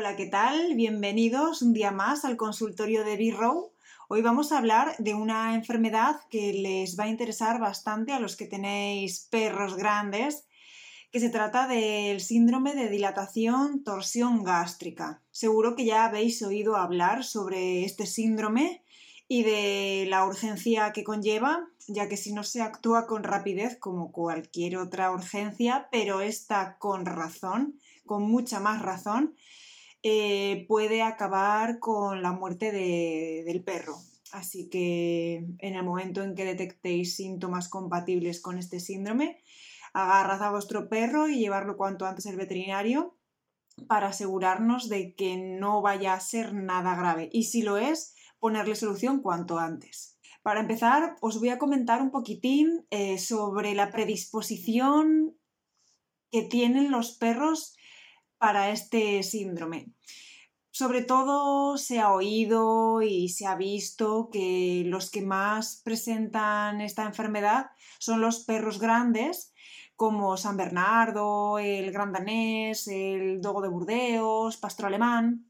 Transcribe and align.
Hola, 0.00 0.14
¿qué 0.14 0.26
tal? 0.26 0.76
Bienvenidos 0.76 1.60
un 1.60 1.72
día 1.72 1.90
más 1.90 2.24
al 2.24 2.36
consultorio 2.36 3.02
de 3.02 3.16
B-Row. 3.16 3.72
Hoy 4.06 4.22
vamos 4.22 4.52
a 4.52 4.58
hablar 4.58 4.94
de 4.98 5.14
una 5.14 5.56
enfermedad 5.56 6.20
que 6.30 6.52
les 6.52 6.96
va 6.96 7.02
a 7.02 7.08
interesar 7.08 7.58
bastante 7.58 8.12
a 8.12 8.20
los 8.20 8.36
que 8.36 8.46
tenéis 8.46 9.26
perros 9.28 9.76
grandes, 9.76 10.46
que 11.10 11.18
se 11.18 11.30
trata 11.30 11.66
del 11.66 12.20
síndrome 12.20 12.76
de 12.76 12.88
dilatación 12.88 13.82
torsión 13.82 14.44
gástrica. 14.44 15.20
Seguro 15.32 15.74
que 15.74 15.84
ya 15.84 16.04
habéis 16.04 16.44
oído 16.44 16.76
hablar 16.76 17.24
sobre 17.24 17.84
este 17.84 18.06
síndrome 18.06 18.84
y 19.26 19.42
de 19.42 20.06
la 20.08 20.24
urgencia 20.24 20.92
que 20.92 21.02
conlleva, 21.02 21.66
ya 21.88 22.08
que 22.08 22.16
si 22.16 22.32
no 22.32 22.44
se 22.44 22.62
actúa 22.62 23.08
con 23.08 23.24
rapidez 23.24 23.76
como 23.80 24.12
cualquier 24.12 24.76
otra 24.76 25.10
urgencia, 25.10 25.88
pero 25.90 26.20
esta 26.20 26.78
con 26.78 27.04
razón, 27.04 27.80
con 28.06 28.22
mucha 28.22 28.60
más 28.60 28.80
razón, 28.80 29.34
eh, 30.02 30.64
puede 30.68 31.02
acabar 31.02 31.78
con 31.78 32.22
la 32.22 32.32
muerte 32.32 32.72
del 32.72 33.64
perro. 33.64 33.96
Así 34.32 34.68
que 34.68 35.46
en 35.58 35.74
el 35.74 35.82
momento 35.84 36.22
en 36.22 36.34
que 36.34 36.44
detectéis 36.44 37.16
síntomas 37.16 37.68
compatibles 37.68 38.40
con 38.40 38.58
este 38.58 38.78
síndrome, 38.78 39.42
agarrad 39.92 40.42
a 40.42 40.50
vuestro 40.50 40.88
perro 40.88 41.28
y 41.28 41.38
llevarlo 41.38 41.76
cuanto 41.76 42.06
antes 42.06 42.26
al 42.26 42.36
veterinario 42.36 43.16
para 43.86 44.08
asegurarnos 44.08 44.88
de 44.88 45.14
que 45.14 45.36
no 45.36 45.82
vaya 45.82 46.14
a 46.14 46.20
ser 46.20 46.52
nada 46.52 46.94
grave. 46.96 47.30
Y 47.32 47.44
si 47.44 47.62
lo 47.62 47.78
es, 47.78 48.14
ponerle 48.38 48.74
solución 48.74 49.20
cuanto 49.20 49.58
antes. 49.58 50.18
Para 50.42 50.60
empezar, 50.60 51.16
os 51.20 51.38
voy 51.38 51.50
a 51.50 51.58
comentar 51.58 52.02
un 52.02 52.10
poquitín 52.10 52.86
eh, 52.90 53.18
sobre 53.18 53.74
la 53.74 53.90
predisposición 53.90 55.36
que 56.30 56.42
tienen 56.42 56.90
los 56.90 57.12
perros 57.12 57.76
para 58.38 58.70
este 58.70 59.22
síndrome. 59.22 59.92
Sobre 60.70 61.02
todo 61.02 61.76
se 61.76 61.98
ha 61.98 62.12
oído 62.12 63.02
y 63.02 63.30
se 63.30 63.46
ha 63.46 63.56
visto 63.56 64.30
que 64.32 64.84
los 64.86 65.10
que 65.10 65.22
más 65.22 65.80
presentan 65.84 66.80
esta 66.80 67.04
enfermedad 67.04 67.70
son 67.98 68.20
los 68.20 68.44
perros 68.44 68.78
grandes, 68.78 69.52
como 69.96 70.36
San 70.36 70.56
Bernardo, 70.56 71.58
el 71.58 71.90
Gran 71.90 72.12
Danés, 72.12 72.86
el 72.86 73.40
Dogo 73.40 73.60
de 73.60 73.68
Burdeos, 73.68 74.56
Pastor 74.56 74.86
Alemán 74.86 75.48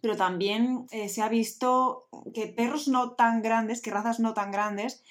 pero 0.00 0.16
también 0.16 0.86
eh, 0.90 1.08
se 1.08 1.22
ha 1.22 1.28
visto 1.28 2.08
que 2.34 2.46
perros 2.46 2.88
no 2.88 3.12
tan 3.12 3.42
grandes, 3.42 3.82
que 3.82 3.90
razas 3.90 4.20
no 4.20 4.34
tan 4.34 4.50
grandes, 4.50 5.02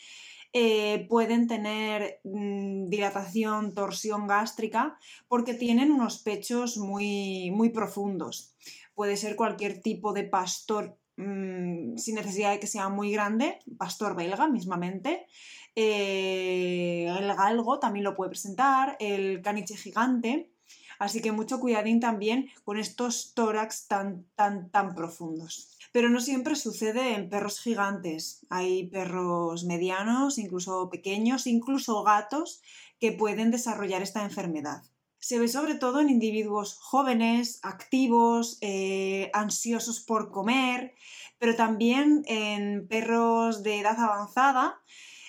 eh, 0.52 1.05
pueden 1.08 1.47
tener 1.47 2.22
mm, 2.23 2.89
dilatación, 2.89 3.75
torsión 3.75 4.28
gástrica, 4.28 4.97
porque 5.28 5.53
tienen 5.53 5.91
unos 5.91 6.19
pechos 6.19 6.78
muy, 6.78 7.52
muy 7.52 7.69
profundos. 7.69 8.56
Puede 8.95 9.16
ser 9.16 9.36
cualquier 9.36 9.81
tipo 9.81 10.11
de 10.11 10.23
pastor 10.23 10.97
mm, 11.17 11.97
sin 11.97 12.16
necesidad 12.16 12.52
de 12.52 12.59
que 12.59 12.67
sea 12.67 12.89
muy 12.89 13.11
grande, 13.11 13.59
pastor 13.78 14.16
belga 14.16 14.47
mismamente. 14.47 15.28
Eh, 15.75 17.06
el 17.08 17.28
galgo 17.36 17.80
también 17.80 18.03
lo 18.03 18.16
puede 18.16 18.31
presentar, 18.31 18.97
el 19.00 19.41
caniche 19.41 19.78
gigante. 19.78 20.52
Así 21.00 21.22
que 21.22 21.31
mucho 21.31 21.61
cuidadín 21.61 22.02
también 22.02 22.50
con 22.66 22.78
estos 22.78 23.33
tórax 23.33 23.88
tan, 23.88 24.25
tan, 24.36 24.69
tan 24.69 24.94
profundos. 24.94 25.78
Pero 25.94 26.09
no 26.09 26.19
siempre 26.19 26.56
sucede 26.56 27.16
en 27.16 27.30
perros 27.30 27.61
gigantes. 27.61 28.45
Hay 28.50 28.88
perros 28.89 29.64
medianos, 29.64 30.38
incluso 30.38 30.89
pequeños, 30.89 31.47
incluso 31.47 32.03
gatos 32.03 32.61
que 33.00 33.14
pueden 33.14 33.50
desarrollar 33.50 34.02
esta 34.02 34.23
enfermedad. 34.23 34.83
Se 35.19 35.39
ve 35.39 35.47
sobre 35.47 35.75
todo 35.75 36.02
en 36.02 36.09
individuos 36.09 36.75
jóvenes, 36.75 37.59
activos, 37.63 38.58
eh, 38.61 39.31
ansiosos 39.34 40.02
por 40.02 40.31
comer, 40.31 40.95
pero 41.38 41.56
también 41.56 42.23
en 42.25 42.88
perros 42.88 43.63
de 43.63 43.80
edad 43.80 44.00
avanzada, 44.00 44.81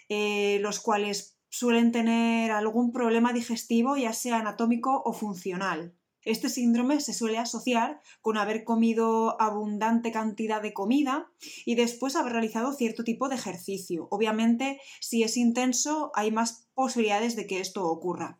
eh, 0.08 0.58
los 0.60 0.80
cuales 0.80 1.39
suelen 1.50 1.92
tener 1.92 2.50
algún 2.52 2.92
problema 2.92 3.32
digestivo, 3.32 3.96
ya 3.96 4.14
sea 4.14 4.38
anatómico 4.38 5.02
o 5.04 5.12
funcional. 5.12 5.94
Este 6.22 6.50
síndrome 6.50 7.00
se 7.00 7.14
suele 7.14 7.38
asociar 7.38 8.00
con 8.20 8.36
haber 8.36 8.64
comido 8.64 9.40
abundante 9.40 10.12
cantidad 10.12 10.60
de 10.60 10.74
comida 10.74 11.30
y 11.64 11.76
después 11.76 12.14
haber 12.14 12.34
realizado 12.34 12.72
cierto 12.72 13.04
tipo 13.04 13.28
de 13.28 13.36
ejercicio. 13.36 14.06
Obviamente, 14.10 14.80
si 15.00 15.22
es 15.22 15.36
intenso, 15.36 16.12
hay 16.14 16.30
más 16.30 16.68
posibilidades 16.74 17.36
de 17.36 17.46
que 17.46 17.60
esto 17.60 17.86
ocurra. 17.86 18.38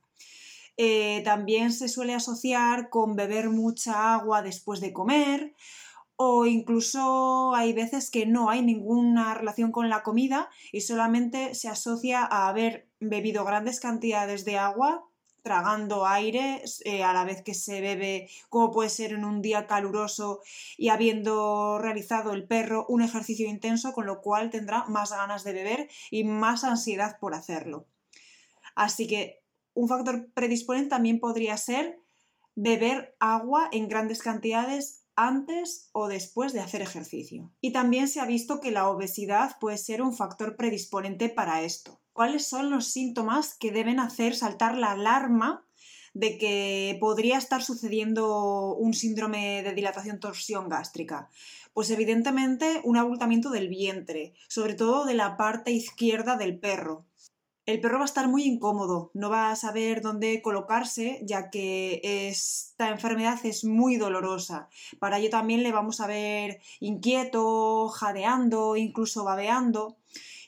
Eh, 0.77 1.23
también 1.25 1.73
se 1.73 1.89
suele 1.89 2.15
asociar 2.15 2.91
con 2.91 3.17
beber 3.17 3.51
mucha 3.51 4.15
agua 4.15 4.43
después 4.43 4.81
de 4.81 4.93
comer 4.93 5.55
o 6.23 6.45
incluso 6.45 7.55
hay 7.55 7.73
veces 7.73 8.11
que 8.11 8.27
no 8.27 8.51
hay 8.51 8.61
ninguna 8.61 9.33
relación 9.33 9.73
con 9.73 9.89
la 9.89 10.03
comida 10.03 10.51
y 10.71 10.83
solamente 10.83 11.55
se 11.55 11.69
asocia 11.69 12.27
a 12.31 12.51
haber 12.51 12.91
bebido 13.01 13.43
grandes 13.47 13.81
cantidades 13.81 14.45
de 14.45 14.59
agua 14.59 15.03
tragando 15.41 16.07
aire 16.07 16.63
eh, 16.85 17.03
a 17.03 17.15
la 17.15 17.25
vez 17.25 17.41
que 17.41 17.55
se 17.55 17.81
bebe, 17.81 18.29
como 18.51 18.71
puede 18.71 18.91
ser 18.91 19.15
en 19.15 19.25
un 19.25 19.41
día 19.41 19.67
caluroso 19.67 20.41
y 20.77 20.91
habiendo 20.91 21.79
realizado 21.79 22.35
el 22.35 22.47
perro 22.47 22.85
un 22.91 23.01
ejercicio 23.01 23.49
intenso, 23.49 23.95
con 23.95 24.05
lo 24.05 24.21
cual 24.21 24.51
tendrá 24.51 24.85
más 24.89 25.13
ganas 25.13 25.43
de 25.43 25.55
beber 25.55 25.89
y 26.11 26.25
más 26.25 26.65
ansiedad 26.65 27.19
por 27.19 27.33
hacerlo. 27.33 27.87
Así 28.75 29.07
que 29.07 29.41
un 29.73 29.89
factor 29.89 30.29
predisponente 30.35 30.91
también 30.91 31.19
podría 31.19 31.57
ser 31.57 31.99
beber 32.57 33.17
agua 33.21 33.71
en 33.73 33.89
grandes 33.89 34.23
cantidades 34.23 35.00
antes 35.27 35.91
o 35.93 36.09
después 36.09 36.53
de 36.53 36.61
hacer 36.61 36.81
ejercicio. 36.83 37.53
Y 37.61 37.73
también 37.73 38.09
se 38.09 38.21
ha 38.21 38.27
visto 38.27 38.61
que 38.61 38.71
la 38.71 38.89
obesidad 38.89 39.59
puede 39.61 39.77
ser 39.77 40.03
un 40.03 40.15
factor 40.15 40.57
predisponente 40.57 41.29
para 41.29 41.63
esto. 41.63 42.01
¿Cuáles 42.13 42.49
son 42.49 42.71
los 42.71 42.87
síntomas 42.87 43.55
que 43.55 43.71
deben 43.71 44.01
hacer 44.01 44.35
saltar 44.35 44.77
la 44.77 44.93
alarma 44.93 45.67
de 46.15 46.39
que 46.39 46.97
podría 47.01 47.39
estar 47.39 47.63
sucediendo 47.63 48.75
un 48.75 48.95
síndrome 48.95 49.63
de 49.63 49.75
dilatación 49.75 50.21
torsión 50.21 50.69
gástrica? 50.69 51.29
Pues 51.75 51.91
evidentemente 51.91 52.81
un 52.85 52.97
abultamiento 52.97 53.51
del 53.51 53.69
vientre, 53.69 54.33
sobre 54.49 54.75
todo 54.75 55.05
de 55.05 55.15
la 55.15 55.37
parte 55.37 55.71
izquierda 55.71 56.37
del 56.37 56.59
perro, 56.59 57.07
el 57.71 57.81
perro 57.81 57.99
va 57.99 58.05
a 58.05 58.07
estar 58.07 58.29
muy 58.29 58.45
incómodo, 58.45 59.13
no 59.15 59.31
va 59.31 59.51
a 59.51 59.57
saber 59.57 60.03
dónde 60.03 60.43
colocarse, 60.43 61.21
ya 61.23 61.51
que 61.51 62.01
esta 62.03 62.89
enfermedad 62.89 63.39
es 63.45 63.65
muy 63.65 63.97
dolorosa. 63.97 64.69
Para 64.99 65.19
ello 65.19 65.31
también 65.31 65.63
le 65.63 65.71
vamos 65.71 66.01
a 66.01 66.09
ver 66.09 66.61
inquieto, 66.81 67.89
jadeando, 67.89 68.77
incluso 68.77 69.23
babeando. 69.23 69.97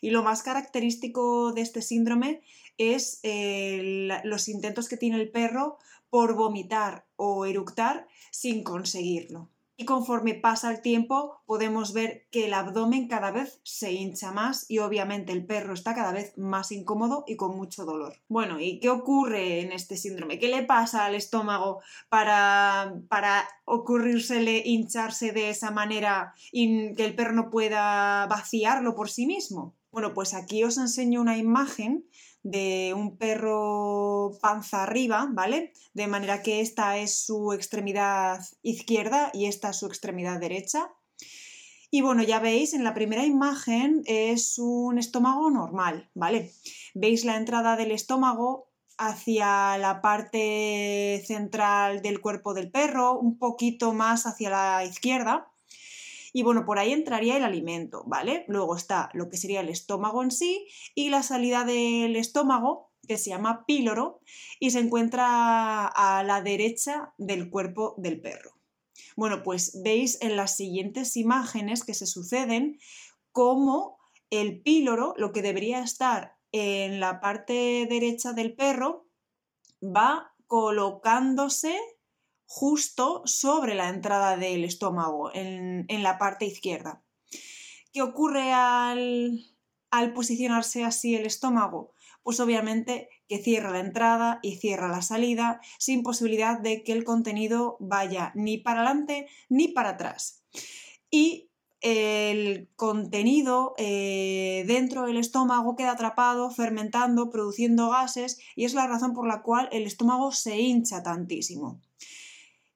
Y 0.00 0.10
lo 0.10 0.24
más 0.24 0.42
característico 0.42 1.52
de 1.52 1.60
este 1.60 1.80
síndrome 1.80 2.42
es 2.76 3.20
eh, 3.22 4.08
los 4.24 4.48
intentos 4.48 4.88
que 4.88 4.96
tiene 4.96 5.20
el 5.20 5.30
perro 5.30 5.78
por 6.10 6.34
vomitar 6.34 7.06
o 7.16 7.46
eructar 7.46 8.08
sin 8.32 8.64
conseguirlo 8.64 9.48
y 9.76 9.84
conforme 9.84 10.34
pasa 10.34 10.70
el 10.70 10.82
tiempo 10.82 11.40
podemos 11.46 11.92
ver 11.92 12.26
que 12.30 12.46
el 12.46 12.54
abdomen 12.54 13.08
cada 13.08 13.30
vez 13.30 13.60
se 13.64 13.92
hincha 13.92 14.32
más 14.32 14.66
y 14.68 14.78
obviamente 14.78 15.32
el 15.32 15.46
perro 15.46 15.74
está 15.74 15.94
cada 15.94 16.12
vez 16.12 16.36
más 16.36 16.72
incómodo 16.72 17.24
y 17.26 17.36
con 17.36 17.56
mucho 17.56 17.84
dolor. 17.84 18.14
Bueno, 18.28 18.60
¿y 18.60 18.80
qué 18.80 18.90
ocurre 18.90 19.60
en 19.60 19.72
este 19.72 19.96
síndrome? 19.96 20.38
¿Qué 20.38 20.48
le 20.48 20.62
pasa 20.62 21.04
al 21.04 21.14
estómago 21.14 21.80
para, 22.08 22.94
para 23.08 23.48
ocurrírsele 23.64 24.62
hincharse 24.64 25.32
de 25.32 25.50
esa 25.50 25.70
manera 25.70 26.34
y 26.50 26.94
que 26.94 27.04
el 27.04 27.14
perro 27.14 27.32
no 27.32 27.50
pueda 27.50 28.26
vaciarlo 28.26 28.94
por 28.94 29.10
sí 29.10 29.26
mismo? 29.26 29.74
Bueno, 29.90 30.14
pues 30.14 30.32
aquí 30.32 30.64
os 30.64 30.78
enseño 30.78 31.20
una 31.20 31.36
imagen 31.36 32.06
de 32.42 32.92
un 32.96 33.16
perro 33.16 34.32
panza 34.40 34.82
arriba, 34.82 35.28
¿vale? 35.30 35.72
De 35.94 36.06
manera 36.06 36.42
que 36.42 36.60
esta 36.60 36.98
es 36.98 37.14
su 37.14 37.52
extremidad 37.52 38.40
izquierda 38.62 39.30
y 39.32 39.46
esta 39.46 39.70
es 39.70 39.76
su 39.76 39.86
extremidad 39.86 40.40
derecha. 40.40 40.90
Y 41.90 42.00
bueno, 42.00 42.22
ya 42.22 42.40
veis, 42.40 42.72
en 42.72 42.84
la 42.84 42.94
primera 42.94 43.26
imagen 43.26 44.02
es 44.06 44.58
un 44.58 44.98
estómago 44.98 45.50
normal, 45.50 46.08
¿vale? 46.14 46.50
Veis 46.94 47.24
la 47.24 47.36
entrada 47.36 47.76
del 47.76 47.92
estómago 47.92 48.72
hacia 48.96 49.76
la 49.78 50.00
parte 50.00 51.22
central 51.26 52.00
del 52.00 52.20
cuerpo 52.20 52.54
del 52.54 52.70
perro, 52.70 53.18
un 53.18 53.38
poquito 53.38 53.92
más 53.92 54.26
hacia 54.26 54.48
la 54.48 54.84
izquierda. 54.84 55.51
Y 56.32 56.42
bueno, 56.42 56.64
por 56.64 56.78
ahí 56.78 56.92
entraría 56.92 57.36
el 57.36 57.44
alimento, 57.44 58.04
¿vale? 58.06 58.44
Luego 58.48 58.76
está 58.76 59.10
lo 59.12 59.28
que 59.28 59.36
sería 59.36 59.60
el 59.60 59.68
estómago 59.68 60.22
en 60.22 60.30
sí 60.30 60.66
y 60.94 61.10
la 61.10 61.22
salida 61.22 61.64
del 61.64 62.16
estómago, 62.16 62.90
que 63.06 63.18
se 63.18 63.30
llama 63.30 63.64
píloro, 63.66 64.20
y 64.58 64.70
se 64.70 64.78
encuentra 64.78 65.86
a 65.86 66.22
la 66.22 66.40
derecha 66.40 67.12
del 67.18 67.50
cuerpo 67.50 67.94
del 67.98 68.20
perro. 68.20 68.52
Bueno, 69.16 69.42
pues 69.42 69.82
veis 69.82 70.18
en 70.22 70.36
las 70.36 70.56
siguientes 70.56 71.16
imágenes 71.16 71.84
que 71.84 71.94
se 71.94 72.06
suceden 72.06 72.78
cómo 73.32 73.98
el 74.30 74.62
píloro, 74.62 75.14
lo 75.18 75.32
que 75.32 75.42
debería 75.42 75.82
estar 75.82 76.36
en 76.52 77.00
la 77.00 77.20
parte 77.20 77.86
derecha 77.88 78.32
del 78.32 78.54
perro, 78.54 79.06
va 79.82 80.32
colocándose 80.46 81.78
justo 82.54 83.22
sobre 83.24 83.74
la 83.74 83.88
entrada 83.88 84.36
del 84.36 84.64
estómago, 84.64 85.30
en, 85.32 85.86
la 86.02 86.18
parte 86.18 86.44
izquierda. 86.44 87.02
¿Qué 87.94 88.02
ocurre 88.02 88.52
al, 88.52 89.40
al 89.90 90.12
posicionarse 90.12 90.84
así 90.84 91.14
el 91.14 91.24
estómago? 91.24 91.94
Pues 92.22 92.40
obviamente 92.40 93.08
que 93.26 93.38
cierra 93.38 93.70
la 93.70 93.80
entrada 93.80 94.38
y 94.42 94.56
cierra 94.56 94.88
la 94.88 95.00
salida 95.00 95.62
sin 95.78 96.02
posibilidad 96.02 96.60
de 96.60 96.84
que 96.84 96.92
el 96.92 97.04
contenido 97.04 97.78
vaya 97.80 98.32
ni 98.34 98.58
para 98.58 98.80
adelante 98.80 99.28
ni 99.48 99.68
para 99.68 99.90
atrás. 99.90 100.44
Y 101.10 101.48
el 101.80 102.68
contenido 102.76 103.72
eh, 103.78 104.64
dentro 104.66 105.06
del 105.06 105.16
estómago 105.16 105.74
queda 105.74 105.92
atrapado, 105.92 106.50
fermentando, 106.50 107.30
produciendo 107.30 107.88
gases 107.88 108.38
y 108.56 108.66
es 108.66 108.74
la 108.74 108.86
razón 108.86 109.14
por 109.14 109.26
la 109.26 109.40
cual 109.40 109.70
el 109.72 109.84
estómago 109.84 110.32
se 110.32 110.60
hincha 110.60 111.02
tantísimo. 111.02 111.80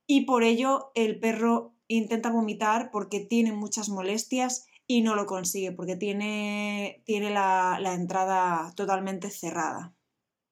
Y 0.07 0.23
por 0.23 0.45
ello 0.45 0.93
el 0.95 1.19
perro 1.19 1.75
intenta 1.89 2.31
vomitar 2.31 2.91
porque 2.91 3.21
tiene 3.21 3.53
muchas 3.53 3.89
molestias 3.89 4.67
y 4.87 5.03
no 5.03 5.15
lo 5.15 5.27
consigue 5.27 5.73
porque 5.73 5.97
tiene, 5.97 7.03
tiene 7.05 7.31
la, 7.31 7.79
la 7.81 7.95
entrada 7.95 8.73
totalmente 8.77 9.31
cerrada. 9.31 9.95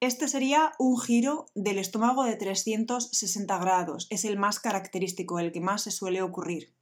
Este 0.01 0.27
sería 0.27 0.73
un 0.77 0.99
giro 0.99 1.47
del 1.55 1.79
estómago 1.79 2.25
de 2.25 2.35
360 2.35 3.57
grados, 3.57 4.07
es 4.09 4.25
el 4.25 4.37
más 4.37 4.59
característico, 4.59 5.39
el 5.39 5.51
que 5.51 5.61
más 5.61 5.83
se 5.83 5.91
suele 5.91 6.21
ocurrir. 6.21 6.75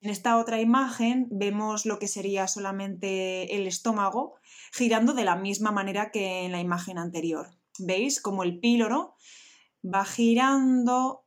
En 0.00 0.10
esta 0.10 0.38
otra 0.38 0.60
imagen 0.60 1.28
vemos 1.30 1.86
lo 1.86 1.98
que 1.98 2.08
sería 2.08 2.46
solamente 2.46 3.56
el 3.56 3.66
estómago 3.66 4.34
girando 4.72 5.14
de 5.14 5.24
la 5.24 5.36
misma 5.36 5.72
manera 5.72 6.10
que 6.10 6.44
en 6.44 6.52
la 6.52 6.60
imagen 6.60 6.98
anterior. 6.98 7.56
¿Veis? 7.78 8.20
Como 8.20 8.42
el 8.42 8.60
píloro 8.60 9.14
va 9.82 10.04
girando, 10.04 11.23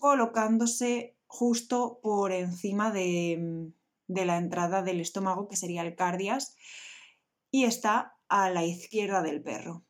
colocándose 0.00 1.16
justo 1.28 2.00
por 2.02 2.32
encima 2.32 2.90
de, 2.90 3.70
de 4.08 4.24
la 4.24 4.38
entrada 4.38 4.82
del 4.82 5.00
estómago, 5.00 5.46
que 5.46 5.54
sería 5.54 5.82
el 5.82 5.94
cardias, 5.94 6.56
y 7.52 7.64
está 7.64 8.16
a 8.28 8.50
la 8.50 8.64
izquierda 8.64 9.22
del 9.22 9.40
perro. 9.42 9.84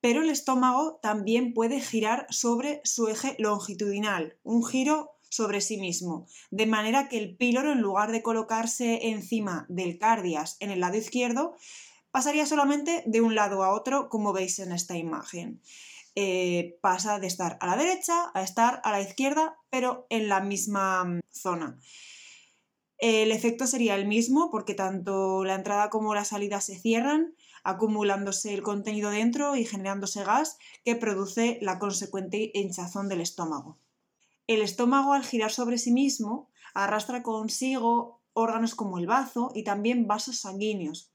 Pero 0.00 0.22
el 0.22 0.30
estómago 0.30 0.98
también 1.02 1.52
puede 1.52 1.80
girar 1.80 2.26
sobre 2.30 2.80
su 2.84 3.08
eje 3.08 3.36
longitudinal, 3.38 4.38
un 4.42 4.64
giro 4.64 5.10
sobre 5.28 5.60
sí 5.60 5.76
mismo, 5.76 6.26
de 6.50 6.66
manera 6.66 7.08
que 7.08 7.18
el 7.18 7.36
píloro, 7.36 7.72
en 7.72 7.80
lugar 7.80 8.12
de 8.12 8.22
colocarse 8.22 9.08
encima 9.08 9.66
del 9.68 9.98
cardias 9.98 10.56
en 10.60 10.70
el 10.70 10.80
lado 10.80 10.96
izquierdo, 10.96 11.56
pasaría 12.10 12.46
solamente 12.46 13.02
de 13.06 13.20
un 13.20 13.34
lado 13.34 13.62
a 13.62 13.74
otro, 13.74 14.08
como 14.08 14.32
veis 14.32 14.58
en 14.58 14.72
esta 14.72 14.96
imagen. 14.96 15.60
Eh, 16.20 16.76
pasa 16.80 17.20
de 17.20 17.28
estar 17.28 17.58
a 17.60 17.66
la 17.68 17.76
derecha 17.76 18.32
a 18.34 18.42
estar 18.42 18.80
a 18.82 18.90
la 18.90 19.00
izquierda, 19.00 19.56
pero 19.70 20.08
en 20.10 20.28
la 20.28 20.40
misma 20.40 21.04
mm, 21.04 21.20
zona. 21.30 21.78
El 22.96 23.30
efecto 23.30 23.68
sería 23.68 23.94
el 23.94 24.08
mismo 24.08 24.50
porque 24.50 24.74
tanto 24.74 25.44
la 25.44 25.54
entrada 25.54 25.90
como 25.90 26.16
la 26.16 26.24
salida 26.24 26.60
se 26.60 26.76
cierran, 26.76 27.36
acumulándose 27.62 28.52
el 28.52 28.64
contenido 28.64 29.10
dentro 29.10 29.54
y 29.54 29.64
generándose 29.64 30.24
gas 30.24 30.58
que 30.84 30.96
produce 30.96 31.60
la 31.62 31.78
consecuente 31.78 32.50
hinchazón 32.52 33.08
del 33.08 33.20
estómago. 33.20 33.78
El 34.48 34.62
estómago, 34.62 35.12
al 35.12 35.22
girar 35.22 35.52
sobre 35.52 35.78
sí 35.78 35.92
mismo, 35.92 36.50
arrastra 36.74 37.22
consigo 37.22 38.22
órganos 38.32 38.74
como 38.74 38.98
el 38.98 39.06
bazo 39.06 39.52
y 39.54 39.62
también 39.62 40.08
vasos 40.08 40.40
sanguíneos, 40.40 41.12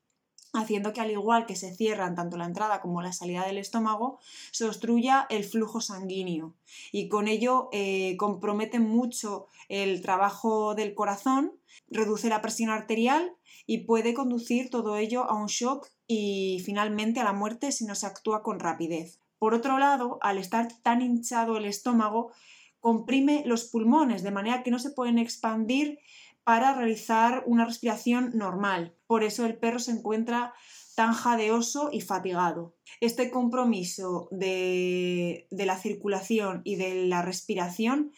haciendo 0.54 0.94
que 0.94 1.02
al 1.02 1.12
igual 1.12 1.46
que 1.46 1.56
se 1.56 1.76
cierran 1.76 2.16
tanto 2.16 2.38
la 2.38 2.46
entrada 2.46 2.82
como 2.82 3.02
la 3.02 3.14
salida 3.14 3.46
del 3.46 3.58
estómago, 3.58 4.20
se 4.52 4.66
obstruya 4.66 5.26
el 5.30 5.44
flujo 5.44 5.82
sanguíneo 5.82 6.54
y 6.92 7.10
con 7.10 7.28
ello 7.28 7.70
eh, 7.72 8.16
compromete 8.18 8.80
mucho 8.80 9.48
el 9.70 10.02
trabajo 10.02 10.76
del 10.76 10.94
corazón, 10.94 11.54
reduce 11.90 12.30
la 12.30 12.42
presión 12.42 12.70
arterial 12.70 13.36
y 13.66 13.80
puede 13.80 14.14
conducir 14.14 14.70
todo 14.70 14.98
ello 14.98 15.24
a 15.24 15.34
un 15.34 15.48
shock 15.48 15.88
y 16.08 16.62
finalmente 16.66 17.20
a 17.20 17.24
la 17.24 17.34
muerte 17.34 17.72
si 17.72 17.86
no 17.86 17.96
se 17.96 18.06
actúa 18.06 18.44
con 18.44 18.60
rapidez. 18.60 19.20
Por 19.40 19.54
otro 19.54 19.78
lado, 19.78 20.20
al 20.22 20.38
estar 20.38 20.68
tan 20.84 21.02
hinchado 21.02 21.58
el 21.58 21.66
estómago, 21.66 22.32
comprime 22.80 23.44
los 23.46 23.66
pulmones, 23.66 24.24
de 24.24 24.32
manera 24.32 24.64
que 24.64 24.72
no 24.72 24.80
se 24.80 24.92
pueden 24.92 25.18
expandir 25.18 26.00
para 26.44 26.74
realizar 26.74 27.44
una 27.45 27.66
respiración 27.66 28.31
normal. 28.34 28.95
Por 29.07 29.24
eso 29.24 29.45
el 29.45 29.57
perro 29.57 29.80
se 29.80 29.92
encuentra 29.92 30.54
tan 30.95 31.13
jadeoso 31.13 31.90
y 31.92 32.01
fatigado. 32.01 32.75
Este 33.01 33.31
compromiso 33.31 34.28
de, 34.31 35.48
de, 35.50 35.66
la 35.66 35.78
circulación 35.78 36.62
y 36.63 36.75
de 36.75 37.06
la 37.06 37.22
respiración 37.22 38.12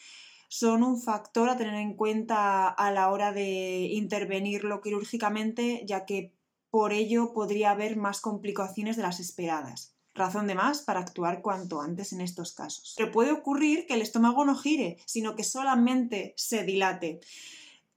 son 0.50 0.84
un 0.84 1.02
factor 1.02 1.50
a 1.50 1.58
tener 1.58 1.76
en 1.76 1.96
cuenta 1.96 2.68
a 2.68 2.92
la 2.92 3.10
hora 3.10 3.32
de 3.32 3.88
intervenirlo 3.92 4.82
quirúrgicamente, 4.82 5.84
ya 5.86 6.06
que 6.06 6.34
por 6.70 6.92
ello 6.92 7.34
podría 7.34 7.72
haber 7.72 7.96
más 7.96 8.20
complicaciones 8.20 8.98
de 8.98 9.04
las 9.04 9.20
esperadas 9.20 9.96
razón 10.16 10.48
de 10.48 10.56
más 10.56 10.82
para 10.82 11.02
actuar 11.02 11.42
cuanto 11.42 11.82
antes 11.82 12.14
en 12.14 12.22
estos 12.22 12.54
casos. 12.54 12.96
Pero 12.98 13.12
puede 13.12 13.32
ocurrir 13.32 13.86
que 13.86 13.94
el 13.94 14.02
estómago 14.02 14.46
no 14.46 14.56
gire, 14.56 14.98
sino 15.06 15.36
que 15.36 15.44
solamente 15.44 16.34
se 16.38 16.64
dilate. 16.64 17.20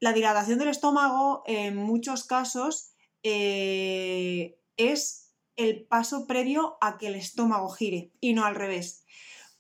La 0.01 0.13
dilatación 0.13 0.59
del 0.59 0.69
estómago 0.69 1.43
en 1.47 1.77
muchos 1.77 2.25
casos 2.25 2.93
eh, 3.23 4.59
es 4.77 5.35
el 5.57 5.87
paso 5.87 6.27
previo 6.27 6.79
a 6.81 6.99
que 6.99 7.09
el 7.09 7.17
estómago 7.17 7.69
gire 7.71 8.13
y 8.21 8.33
no 8.33 8.45
al 8.45 8.55
revés. 8.55 9.05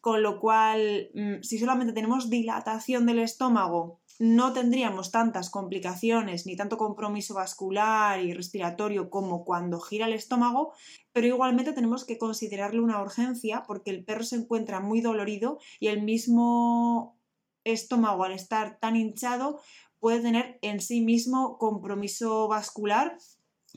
Con 0.00 0.23
lo 0.23 0.38
cual, 0.40 1.11
mm, 1.14 1.43
si 1.43 1.58
solamente 1.58 1.93
tenemos 1.93 2.31
dilatación 2.31 3.05
del 3.06 3.19
estómago 3.19 4.00
no 4.19 4.52
tendríamos 4.52 5.12
tantas 5.12 5.49
complicaciones 5.49 6.44
ni 6.44 6.56
tanto 6.56 6.76
compromiso 6.76 7.35
vascular 7.35 8.20
y 8.20 8.35
respiratorio 8.35 9.11
como 9.11 9.44
cuando 9.44 9.81
gira 9.81 10.06
el 10.06 10.12
estómago, 10.12 10.73
pero 11.12 11.29
igualmente 11.29 11.73
tenemos 11.73 12.05
que 12.05 12.19
considerarle 12.19 12.81
una 12.81 13.00
urgencia 13.00 13.62
porque 13.67 13.90
el 13.90 14.05
perro 14.05 14.25
se 14.25 14.37
encuentra 14.37 14.81
muy 14.81 15.00
dolorido 15.00 15.58
y 15.79 15.87
el 15.87 16.02
mismo 16.02 17.17
estómago 17.62 18.25
al 18.25 18.32
estar 18.32 18.79
tan 18.81 18.96
hinchado 18.96 19.61
puede 20.00 20.21
tener 20.21 20.59
en 20.62 20.81
sí 20.81 21.00
mismo 21.00 21.59
compromiso 21.59 22.49
vascular 22.49 23.19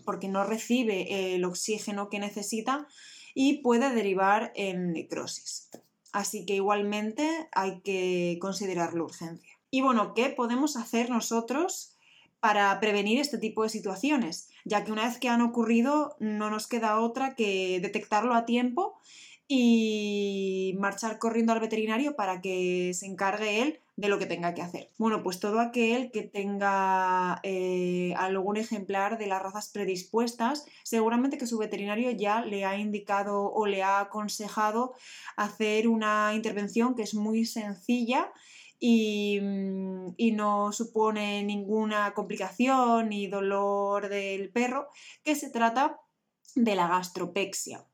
porque 0.05 0.27
no 0.27 0.43
recibe 0.43 1.35
el 1.35 1.43
oxígeno 1.45 2.09
que 2.09 2.19
necesita 2.19 2.87
y 3.33 3.61
puede 3.61 3.93
derivar 3.93 4.51
en 4.55 4.93
necrosis. 4.93 5.69
Así 6.11 6.45
que 6.45 6.55
igualmente 6.55 7.49
hay 7.53 7.81
que 7.81 8.37
considerar 8.41 8.93
la 8.93 9.03
urgencia. 9.03 9.57
Y 9.69 9.81
bueno, 9.81 10.13
¿qué 10.13 10.29
podemos 10.29 10.75
hacer 10.75 11.09
nosotros 11.09 11.95
para 12.41 12.77
prevenir 12.79 13.19
este 13.19 13.37
tipo 13.37 13.63
de 13.63 13.69
situaciones? 13.69 14.49
Ya 14.65 14.83
que 14.83 14.91
una 14.91 15.05
vez 15.05 15.17
que 15.17 15.29
han 15.29 15.41
ocurrido 15.41 16.17
no 16.19 16.49
nos 16.49 16.67
queda 16.67 16.99
otra 16.99 17.35
que 17.35 17.79
detectarlo 17.81 18.33
a 18.33 18.45
tiempo 18.45 18.99
y 19.47 20.75
marchar 20.79 21.19
corriendo 21.19 21.53
al 21.53 21.59
veterinario 21.59 22.15
para 22.15 22.41
que 22.41 22.93
se 22.93 23.05
encargue 23.05 23.61
él 23.61 23.79
de 24.01 24.09
lo 24.09 24.19
que 24.19 24.25
tenga 24.25 24.53
que 24.53 24.61
hacer. 24.61 24.89
Bueno, 24.97 25.23
pues 25.23 25.39
todo 25.39 25.59
aquel 25.59 26.11
que 26.11 26.23
tenga 26.23 27.39
eh, 27.43 28.13
algún 28.17 28.57
ejemplar 28.57 29.17
de 29.17 29.27
las 29.27 29.41
razas 29.41 29.69
predispuestas, 29.69 30.65
seguramente 30.83 31.37
que 31.37 31.47
su 31.47 31.57
veterinario 31.57 32.11
ya 32.11 32.41
le 32.41 32.65
ha 32.65 32.77
indicado 32.77 33.51
o 33.53 33.65
le 33.65 33.83
ha 33.83 33.99
aconsejado 33.99 34.93
hacer 35.37 35.87
una 35.87 36.33
intervención 36.35 36.95
que 36.95 37.03
es 37.03 37.13
muy 37.13 37.45
sencilla 37.45 38.31
Mm, 38.81 40.13
y, 40.17 40.31
no 40.31 40.71
supone 40.71 41.43
ninguna 41.43 42.13
complicación 42.15 43.09
ni 43.09 43.27
dolor 43.27 44.09
del 44.09 44.51
perro, 44.51 44.87
que 45.23 45.35
se 45.35 45.51
trata 45.51 45.99
de 46.55 46.75
la 46.75 46.87
gastropexia, 46.87 47.85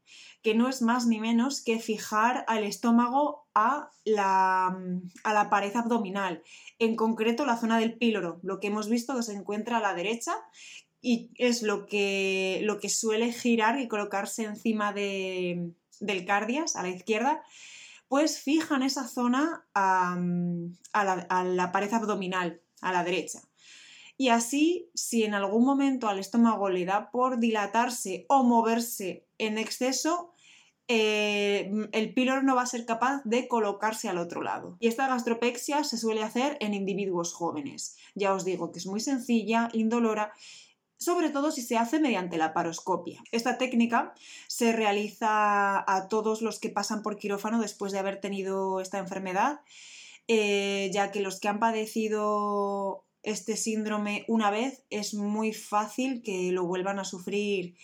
que 0.42 0.54
no 0.54 0.70
es 0.70 0.82
más 0.82 1.08
ni 1.08 1.20
menos 1.20 1.64
que 1.64 1.80
fijar 1.80 2.46
al 2.48 2.64
estómago 2.64 3.48
a 3.54 3.92
la, 4.06 4.78
a 5.24 5.34
la 5.34 5.50
pared 5.50 5.76
abdominal, 5.76 6.44
en 6.80 6.96
concreto 6.96 7.46
la 7.46 7.58
zona 7.58 7.80
del 7.80 7.98
píloro, 7.98 8.40
lo 8.44 8.60
que 8.60 8.68
hemos 8.68 8.90
visto 8.90 9.16
que 9.16 9.24
se 9.24 9.34
encuentra 9.34 9.78
a 9.78 9.82
la 9.82 9.94
derecha 9.94 10.34
y 11.02 11.32
es 11.36 11.64
lo 11.64 11.86
que, 11.86 12.60
lo 12.64 12.80
que 12.80 12.90
suele 12.90 13.32
girar 13.32 13.80
y 13.80 13.88
colocarse 13.88 14.44
encima 14.44 14.94
de, 14.94 15.72
del 16.00 16.26
cardias 16.26 16.76
a 16.76 16.84
la 16.84 16.90
izquierda 16.90 17.44
pues 18.08 18.40
fijan 18.40 18.84
esa 18.84 19.08
zona 19.08 19.68
a, 19.74 20.16
la, 20.94 21.72
pared 21.72 21.94
abdominal, 21.94 22.62
a 22.82 22.92
la 22.92 23.04
derecha. 23.04 23.42
Y 24.18 24.30
así, 24.30 24.90
si 24.96 25.24
en 25.24 25.36
algún 25.36 25.64
momento 25.64 26.08
al 26.08 26.20
estómago 26.20 26.70
le 26.70 26.86
da 26.86 27.12
por 27.12 27.40
dilatarse 27.40 28.26
o 28.30 28.44
moverse 28.44 29.28
en 29.38 29.60
exceso, 29.60 30.34
eh, 30.88 31.70
el 31.92 32.14
píloro 32.14 32.42
no 32.42 32.56
va 32.56 32.64
a 32.64 32.68
ser 32.68 32.86
capaz 32.86 33.22
de 33.26 33.48
colocarse 33.48 34.10
al 34.10 34.18
otro 34.18 34.42
lado. 34.42 34.78
Y 34.80 34.88
esta 34.88 35.08
gastropexia 35.08 35.84
se 35.84 35.98
suele 35.98 36.24
hacer 36.24 36.58
en 36.62 36.74
individuos 36.74 37.34
jóvenes. 37.34 37.96
Ya 38.16 38.34
os 38.34 38.44
digo 38.44 38.72
que 38.72 38.80
es 38.80 38.88
muy 38.88 39.00
sencilla, 39.00 39.70
indolora 39.74 40.34
sobre 41.00 41.30
todo 41.30 41.52
si 41.52 41.62
se 41.62 41.78
hace 41.78 42.00
mediante 42.00 42.38
la 42.38 42.56
paroscopia. 42.56 43.22
Esta 43.32 43.60
técnica 43.60 44.16
se 44.48 44.72
realiza 44.74 45.84
a 45.88 46.08
todos 46.08 46.42
los 46.42 46.60
que 46.60 46.70
pasan 46.70 47.04
por 47.04 47.18
quirófano 47.18 47.62
después 47.62 47.92
de 47.92 48.00
haber 48.00 48.20
tenido 48.20 48.82
esta 48.82 48.98
enfermedad 48.98 49.60
eh, 50.30 50.90
ya 50.92 51.12
que 51.12 51.22
los 51.22 51.40
que 51.40 51.48
han 51.48 51.60
padecido 51.60 53.06
este 53.28 53.58
síndrome 53.58 54.24
una 54.30 54.50
vez 54.52 54.86
es 54.90 55.14
muy 55.14 55.52
fácil 55.52 56.22
que 56.24 56.50
lo 56.54 56.66
vuelvan 56.66 56.98
a 56.98 57.04
sufrir 57.04 57.76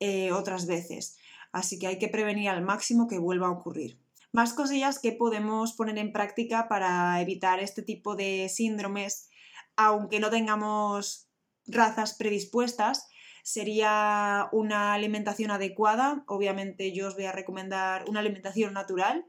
eh, 0.00 0.32
otras 0.32 0.66
veces. 0.66 1.18
Así 1.52 1.78
que 1.78 1.88
hay 1.88 1.98
que 1.98 2.08
prevenir 2.08 2.48
al 2.48 2.62
máximo 2.62 3.06
que 3.06 3.18
vuelva 3.18 3.48
a 3.48 3.50
ocurrir. 3.50 4.00
Más 4.32 4.54
cosillas 4.54 4.98
que 4.98 5.12
podemos 5.12 5.74
poner 5.74 5.98
en 5.98 6.10
práctica 6.10 6.68
para 6.68 7.20
evitar 7.20 7.60
este 7.60 7.82
tipo 7.82 8.16
de 8.16 8.48
síndromes, 8.48 9.28
aunque 9.76 10.20
no 10.20 10.30
tengamos 10.30 11.28
razas 11.66 12.14
predispuestas, 12.14 13.08
sería 13.42 14.48
una 14.52 14.94
alimentación 14.94 15.50
adecuada. 15.50 16.24
Obviamente 16.26 16.92
yo 16.92 17.08
os 17.08 17.14
voy 17.14 17.26
a 17.26 17.32
recomendar 17.32 18.08
una 18.08 18.20
alimentación 18.20 18.72
natural. 18.72 19.26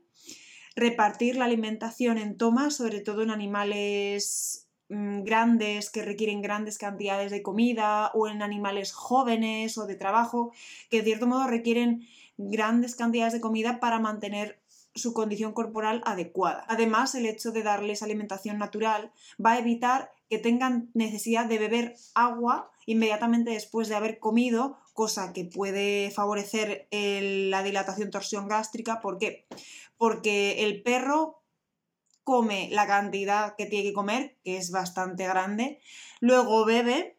Repartir 0.77 1.35
la 1.35 1.45
alimentación 1.45 2.17
en 2.17 2.37
tomas, 2.37 2.77
sobre 2.77 3.01
todo 3.01 3.23
en 3.23 3.31
animales 3.31 4.68
grandes 4.89 5.91
que 5.91 6.01
requieren 6.01 6.41
grandes 6.41 6.77
cantidades 6.77 7.31
de 7.31 7.43
comida 7.43 8.11
o 8.13 8.27
en 8.27 8.41
animales 8.41 8.91
jóvenes 8.91 9.77
o 9.77 9.85
de 9.85 9.95
trabajo 9.95 10.51
que 10.89 10.97
de 10.97 11.03
cierto 11.03 11.27
modo 11.27 11.47
requieren 11.47 12.07
grandes 12.37 12.95
cantidades 12.95 13.33
de 13.33 13.41
comida 13.41 13.79
para 13.79 13.99
mantener 13.99 14.59
su 14.95 15.13
condición 15.13 15.53
corporal 15.53 16.01
adecuada. 16.05 16.65
Además, 16.67 17.13
el 17.13 17.25
hecho 17.25 17.51
de 17.51 17.63
darles 17.63 18.01
alimentación 18.01 18.57
natural 18.57 19.11
va 19.43 19.53
a 19.53 19.59
evitar 19.59 20.11
que 20.29 20.39
tengan 20.39 20.89
necesidad 20.93 21.45
de 21.45 21.59
beber 21.59 21.95
agua 22.15 22.71
inmediatamente 22.85 23.51
después 23.51 23.87
de 23.87 23.95
haber 23.95 24.19
comido, 24.19 24.77
cosa 24.93 25.31
que 25.31 25.45
puede 25.45 26.11
favorecer 26.11 26.87
la 26.91 27.61
dilatación 27.61 28.09
torsión 28.09 28.47
gástrica. 28.47 28.99
¿Por 28.99 29.19
qué? 29.19 29.45
Porque 29.97 30.63
el 30.63 30.81
perro 30.81 31.41
come 32.29 32.69
la 32.71 32.85
cantidad 32.85 33.55
que 33.55 33.65
tiene 33.65 33.89
que 33.89 33.93
comer, 33.93 34.37
que 34.43 34.57
es 34.57 34.69
bastante 34.69 35.25
grande, 35.25 35.79
luego 36.19 36.63
bebe 36.63 37.17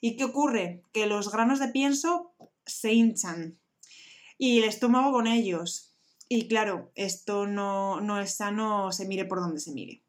y 0.00 0.14
¿qué 0.14 0.22
ocurre? 0.22 0.84
Que 0.92 1.06
los 1.06 1.32
granos 1.32 1.58
de 1.58 1.68
pienso 1.72 2.32
se 2.64 2.92
hinchan 2.92 3.58
y 4.38 4.58
el 4.58 4.64
estómago 4.64 5.10
con 5.10 5.26
ellos. 5.26 5.92
Y 6.28 6.46
claro, 6.46 6.92
esto 6.94 7.48
no, 7.48 8.00
no 8.00 8.20
es 8.20 8.36
sano, 8.36 8.92
se 8.92 9.08
mire 9.08 9.24
por 9.24 9.40
donde 9.40 9.58
se 9.58 9.72
mire. 9.72 10.04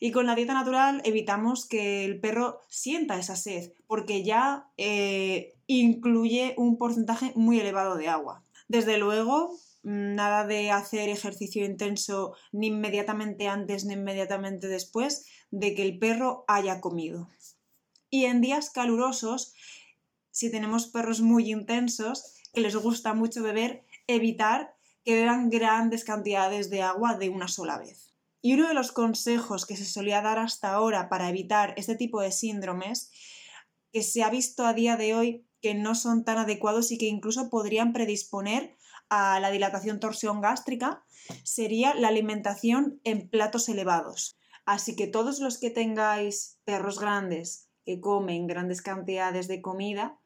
Y 0.00 0.12
con 0.12 0.24
la 0.24 0.34
dieta 0.34 0.54
natural 0.54 1.02
evitamos 1.04 1.68
que 1.68 2.06
el 2.06 2.20
perro 2.20 2.62
sienta 2.70 3.18
esa 3.18 3.36
sed, 3.36 3.74
porque 3.86 4.24
ya 4.24 4.70
eh, 4.78 5.52
incluye 5.66 6.54
un 6.56 6.78
porcentaje 6.78 7.32
muy 7.36 7.60
elevado 7.60 7.96
de 7.96 8.08
agua. 8.08 8.44
Desde 8.66 8.96
luego, 8.96 9.58
nada 9.82 10.46
de 10.46 10.70
hacer 10.70 11.08
ejercicio 11.08 11.64
intenso 11.64 12.34
ni 12.52 12.68
inmediatamente 12.68 13.48
antes 13.48 13.84
ni 13.84 13.94
inmediatamente 13.94 14.68
después 14.68 15.26
de 15.50 15.74
que 15.74 15.82
el 15.82 15.98
perro 15.98 16.44
haya 16.48 16.80
comido. 16.80 17.28
Y 18.10 18.24
en 18.24 18.40
días 18.40 18.70
calurosos, 18.70 19.54
si 20.30 20.50
tenemos 20.50 20.86
perros 20.86 21.20
muy 21.20 21.50
intensos, 21.50 22.34
que 22.52 22.60
les 22.60 22.76
gusta 22.76 23.14
mucho 23.14 23.42
beber, 23.42 23.84
evitar 24.06 24.74
que 25.04 25.14
beban 25.14 25.50
grandes 25.50 26.04
cantidades 26.04 26.70
de 26.70 26.82
agua 26.82 27.16
de 27.16 27.28
una 27.28 27.48
sola 27.48 27.78
vez. 27.78 28.12
Y 28.42 28.54
uno 28.54 28.68
de 28.68 28.74
los 28.74 28.92
consejos 28.92 29.66
que 29.66 29.76
se 29.76 29.84
solía 29.84 30.22
dar 30.22 30.38
hasta 30.38 30.72
ahora 30.72 31.08
para 31.08 31.28
evitar 31.28 31.74
este 31.76 31.94
tipo 31.94 32.20
de 32.20 32.32
síndromes, 32.32 33.10
que 33.92 34.02
se 34.02 34.22
ha 34.22 34.30
visto 34.30 34.66
a 34.66 34.74
día 34.74 34.96
de 34.96 35.14
hoy 35.14 35.46
que 35.60 35.74
no 35.74 35.94
son 35.94 36.24
tan 36.24 36.38
adecuados 36.38 36.90
y 36.90 36.98
que 36.98 37.06
incluso 37.06 37.50
podrían 37.50 37.92
predisponer 37.92 38.76
a 39.10 39.38
la 39.40 39.50
dilatación 39.50 40.00
torsión 40.00 40.40
gástrica, 40.40 41.04
sería 41.44 41.94
la 41.94 42.08
alimentación 42.08 43.00
en 43.04 43.28
platos 43.28 43.68
elevados. 43.68 44.38
Así 44.64 44.96
que 44.96 45.06
todos 45.06 45.40
los 45.40 45.58
que 45.58 45.70
tengáis 45.70 46.58
perros 46.64 46.98
grandes 46.98 47.68
que 47.84 48.00
comen 48.00 48.46
grandes 48.46 48.82
cantidades 48.82 49.48
de 49.48 49.60
comida, 49.60 50.18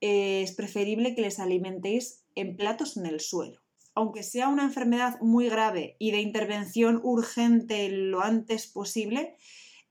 eh, 0.00 0.42
es 0.42 0.52
preferible 0.52 1.14
que 1.14 1.22
les 1.22 1.38
alimentéis 1.38 2.24
en 2.34 2.56
platos 2.56 2.96
en 2.96 3.06
el 3.06 3.20
suelo 3.20 3.62
aunque 3.94 4.22
sea 4.22 4.48
una 4.48 4.64
enfermedad 4.64 5.20
muy 5.20 5.48
grave 5.48 5.96
y 5.98 6.12
de 6.12 6.20
intervención 6.20 7.00
urgente 7.02 7.88
lo 7.90 8.22
antes 8.22 8.66
posible, 8.66 9.36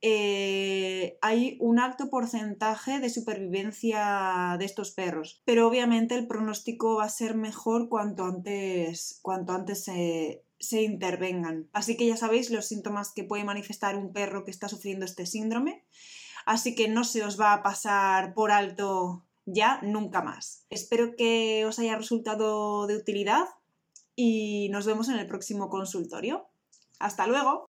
eh, 0.01 1.17
hay 1.21 1.57
un 1.59 1.79
alto 1.79 2.09
porcentaje 2.09 2.99
de 2.99 3.09
supervivencia 3.09 4.55
de 4.57 4.65
estos 4.65 4.91
perros. 4.91 5.41
Pero 5.45 5.67
obviamente 5.67 6.15
el 6.15 6.27
pronóstico 6.27 6.95
va 6.95 7.05
a 7.05 7.09
ser 7.09 7.35
mejor 7.35 7.89
cuanto 7.89 8.25
antes, 8.25 9.19
cuanto 9.21 9.53
antes 9.53 9.83
se, 9.83 10.43
se 10.59 10.81
intervengan. 10.81 11.69
Así 11.73 11.97
que 11.97 12.07
ya 12.07 12.17
sabéis 12.17 12.49
los 12.49 12.65
síntomas 12.65 13.11
que 13.13 13.23
puede 13.23 13.43
manifestar 13.43 13.95
un 13.95 14.11
perro 14.11 14.43
que 14.43 14.51
está 14.51 14.69
sufriendo 14.69 15.05
este 15.05 15.25
síndrome. 15.25 15.85
Así 16.45 16.73
que 16.73 16.87
no 16.87 17.03
se 17.03 17.23
os 17.23 17.39
va 17.39 17.53
a 17.53 17.61
pasar 17.61 18.33
por 18.33 18.51
alto 18.51 19.25
ya 19.45 19.79
nunca 19.83 20.21
más. 20.21 20.65
Espero 20.69 21.15
que 21.15 21.65
os 21.67 21.77
haya 21.79 21.97
resultado 21.97 22.87
de 22.87 22.95
utilidad 22.95 23.45
y 24.15 24.69
nos 24.69 24.85
vemos 24.85 25.09
en 25.09 25.19
el 25.19 25.27
próximo 25.27 25.69
consultorio. 25.69 26.47
Hasta 26.99 27.27
luego. 27.27 27.69